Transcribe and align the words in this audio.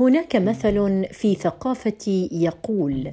هناك 0.00 0.36
مثل 0.36 1.06
في 1.12 1.34
ثقافتي 1.34 2.28
يقول 2.32 3.12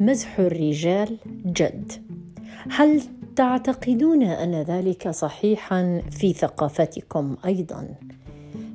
مزح 0.00 0.38
الرجال 0.38 1.16
جد. 1.46 1.92
هل 2.70 3.02
تعتقدون 3.36 4.22
أن 4.22 4.54
ذلك 4.62 5.08
صحيحا 5.08 6.02
في 6.10 6.32
ثقافتكم 6.32 7.36
أيضا؟ 7.46 7.88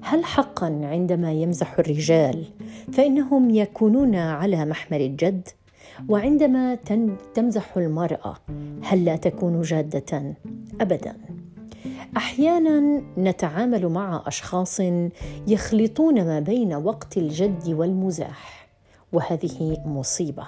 هل 0.01 0.25
حقا 0.25 0.79
عندما 0.83 1.31
يمزح 1.33 1.79
الرجال 1.79 2.45
فإنهم 2.93 3.49
يكونون 3.49 4.15
على 4.15 4.65
محمل 4.65 5.01
الجد؟ 5.01 5.47
وعندما 6.09 6.77
تمزح 7.33 7.77
المرأة 7.77 8.37
هل 8.83 9.05
لا 9.05 9.15
تكون 9.15 9.61
جادة؟ 9.61 10.35
ابدا. 10.81 11.15
أحيانا 12.17 13.03
نتعامل 13.17 13.87
مع 13.87 14.23
أشخاص 14.27 14.79
يخلطون 15.47 16.25
ما 16.25 16.39
بين 16.39 16.73
وقت 16.73 17.17
الجد 17.17 17.69
والمزاح 17.69 18.67
وهذه 19.13 19.77
مصيبة 19.85 20.43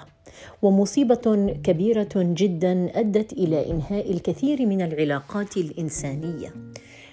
ومصيبة 0.62 1.56
كبيرة 1.64 2.08
جدا 2.16 3.00
أدت 3.00 3.32
إلى 3.32 3.70
إنهاء 3.70 4.10
الكثير 4.10 4.66
من 4.66 4.82
العلاقات 4.82 5.56
الإنسانية. 5.56 6.54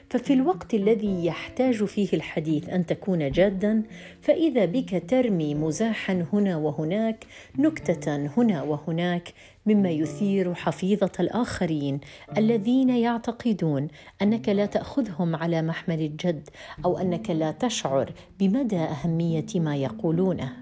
ففي 0.09 0.33
الوقت 0.33 0.73
الذي 0.73 1.25
يحتاج 1.25 1.83
فيه 1.83 2.09
الحديث 2.13 2.69
أن 2.69 2.85
تكون 2.85 3.31
جادا 3.31 3.83
فإذا 4.21 4.65
بك 4.65 5.03
ترمي 5.07 5.55
مزاحا 5.55 6.25
هنا 6.33 6.57
وهناك 6.57 7.25
نكتة 7.59 8.15
هنا 8.37 8.63
وهناك 8.63 9.33
مما 9.65 9.89
يثير 9.89 10.53
حفيظة 10.53 11.11
الآخرين 11.19 11.99
الذين 12.37 12.89
يعتقدون 12.89 13.87
أنك 14.21 14.49
لا 14.49 14.65
تأخذهم 14.65 15.35
على 15.35 15.61
محمل 15.61 16.01
الجد 16.01 16.49
أو 16.85 16.97
أنك 16.97 17.29
لا 17.29 17.51
تشعر 17.51 18.11
بمدى 18.39 18.79
أهمية 18.79 19.45
ما 19.55 19.75
يقولونه. 19.75 20.53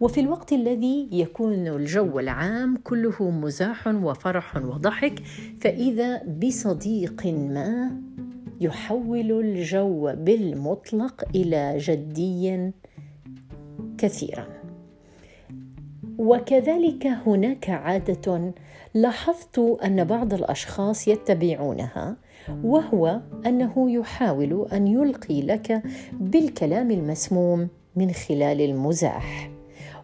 وفي 0.00 0.20
الوقت 0.20 0.52
الذي 0.52 1.08
يكون 1.12 1.68
الجو 1.68 2.18
العام 2.18 2.76
كله 2.84 3.30
مزاح 3.30 3.86
وفرح 3.86 4.56
وضحك 4.56 5.22
فإذا 5.60 6.22
بصديق 6.22 7.26
ما 7.26 7.90
يحول 8.60 9.32
الجو 9.32 10.12
بالمطلق 10.14 11.24
إلى 11.34 11.78
جدي 11.78 12.72
كثيرا. 13.98 14.46
وكذلك 16.18 17.06
هناك 17.06 17.70
عادة 17.70 18.52
لاحظت 18.94 19.58
أن 19.84 20.04
بعض 20.04 20.34
الأشخاص 20.34 21.08
يتبعونها 21.08 22.16
وهو 22.64 23.20
أنه 23.46 23.90
يحاول 23.90 24.68
أن 24.72 24.86
يلقي 24.86 25.42
لك 25.42 25.82
بالكلام 26.12 26.90
المسموم 26.90 27.68
من 27.96 28.10
خلال 28.12 28.60
المزاح. 28.60 29.50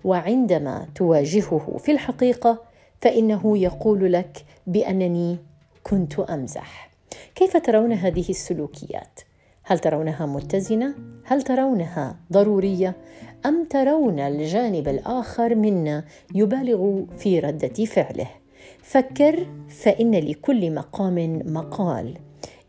وعندما 0.05 0.87
تواجهه 0.95 1.77
في 1.79 1.93
الحقيقة 1.93 2.63
فإنه 3.01 3.59
يقول 3.59 4.13
لك 4.13 4.45
بأنني 4.67 5.39
كنت 5.83 6.19
أمزح. 6.19 6.92
كيف 7.35 7.57
ترون 7.57 7.93
هذه 7.93 8.31
السلوكيات؟ 8.31 9.21
هل 9.65 9.79
ترونها 9.79 10.27
متزنة؟ 10.27 10.95
هل 11.25 11.43
ترونها 11.43 12.17
ضرورية؟ 12.33 12.97
أم 13.47 13.65
ترون 13.65 14.21
الجانب 14.21 14.89
الآخر 14.89 15.55
منا 15.55 16.05
يبالغ 16.35 17.03
في 17.19 17.41
ردة 17.41 17.85
فعله؟ 17.85 18.29
فكر 18.83 19.47
فإن 19.69 20.15
لكل 20.15 20.75
مقام 20.75 21.43
مقال. 21.47 22.15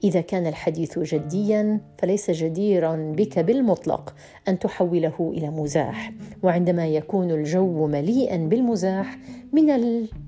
إذا 0.03 0.21
كان 0.21 0.47
الحديث 0.47 0.99
جديا 0.99 1.79
فليس 1.97 2.31
جديرا 2.31 3.13
بك 3.17 3.39
بالمطلق 3.39 4.15
أن 4.47 4.59
تحوله 4.59 5.33
إلى 5.37 5.49
مزاح. 5.49 6.11
وعندما 6.43 6.87
يكون 6.87 7.31
الجو 7.31 7.87
مليئا 7.87 8.37
بالمزاح 8.37 9.17
من 9.53 9.67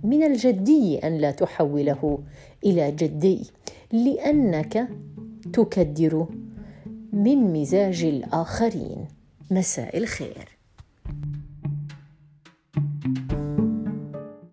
من 0.04 0.24
الجدي 0.24 0.98
أن 0.98 1.18
لا 1.18 1.32
تحوله 1.32 2.20
إلى 2.66 2.92
جدي. 2.92 3.52
لأنك 3.92 4.90
تكدر 5.54 6.28
من 7.14 7.54
مزاج 7.54 8.04
الآخرين. 8.04 9.08
مساء 9.52 9.98
الخير. 9.98 10.55